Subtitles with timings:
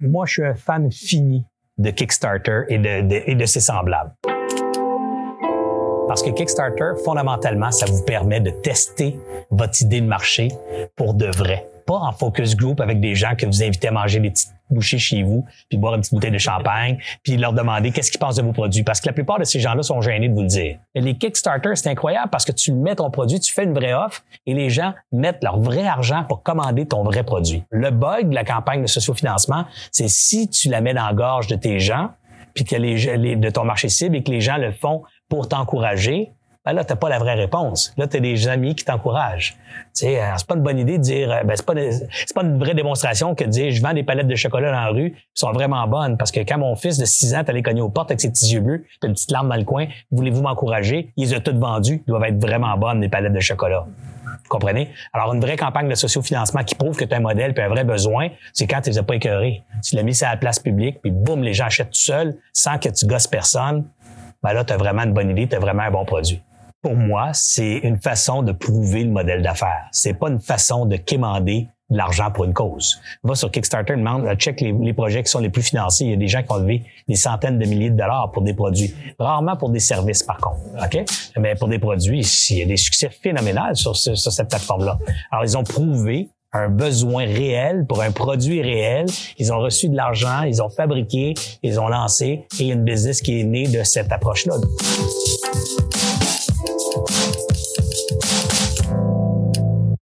[0.00, 1.44] Moi, je suis un fan fini
[1.76, 4.12] de Kickstarter et de, et de ses semblables.
[6.06, 9.18] Parce que Kickstarter, fondamentalement, ça vous permet de tester
[9.50, 10.52] votre idée de marché
[10.94, 11.68] pour de vrai.
[11.84, 14.98] Pas en focus group avec des gens que vous invitez à manger des petites bouchées
[14.98, 18.36] chez vous, puis boire une petite bouteille de champagne, puis leur demander qu'est-ce qu'ils pensent
[18.36, 18.82] de vos produits.
[18.82, 20.78] Parce que la plupart de ces gens-là sont gênés de vous le dire.
[20.94, 23.94] Et les Kickstarter, c'est incroyable parce que tu mets ton produit, tu fais une vraie
[23.94, 27.62] offre et les gens mettent leur vrai argent pour commander ton vrai produit.
[27.70, 31.46] Le bug de la campagne de sociofinancement, c'est si tu la mets dans la gorge
[31.46, 32.10] de tes gens,
[32.54, 35.48] puis que les, les, de ton marché cible et que les gens le font pour
[35.48, 36.30] t'encourager,
[36.68, 37.94] ben là, t'as pas la vraie réponse.
[37.96, 39.56] Là, t'as des amis qui t'encouragent.
[40.02, 42.74] Euh, c'est pas une bonne idée de dire, euh, ben, c'est pas, pas une vraie
[42.74, 45.50] démonstration que de dire, je vends des palettes de chocolat dans la rue, qui sont
[45.52, 46.18] vraiment bonnes.
[46.18, 48.52] Parce que quand mon fils de 6 ans allé cogner aux portes avec ses petits
[48.52, 51.10] yeux bleus, puis une petite larme dans le coin, voulez-vous m'encourager?
[51.16, 52.02] Ils ont toutes vendues.
[52.06, 53.86] Doivent être vraiment bonnes, les palettes de chocolat.
[54.26, 54.90] Vous comprenez?
[55.14, 57.68] Alors, une vraie campagne de sociofinancement qui prouve que tu as un modèle puis un
[57.68, 59.62] vrai besoin, c'est quand tu les as pas écœurés.
[59.82, 62.76] Tu l'as mis sur la place publique, puis boum, les gens achètent tout seuls, sans
[62.76, 63.86] que tu gosses personne.
[64.42, 66.42] Ben là, tu as vraiment une bonne idée, tu as vraiment un bon produit
[66.82, 69.88] pour moi, c'est une façon de prouver le modèle d'affaires.
[69.92, 73.00] C'est pas une façon de quémander de l'argent pour une cause.
[73.22, 76.04] Va sur Kickstarter, demande, euh, check les, projets qui sont les plus financés.
[76.04, 78.42] Il y a des gens qui ont levé des centaines de milliers de dollars pour
[78.42, 78.94] des produits.
[79.18, 80.58] Rarement pour des services, par contre.
[80.84, 81.04] OK?
[81.38, 82.20] Mais pour des produits,
[82.50, 84.98] il y a des succès phénoménals sur, sur cette plateforme-là.
[85.30, 89.06] Alors, ils ont prouvé un besoin réel pour un produit réel.
[89.38, 92.74] Ils ont reçu de l'argent, ils ont fabriqué, ils ont lancé et il y a
[92.74, 94.54] une business qui est née de cette approche-là.
[96.90, 97.37] you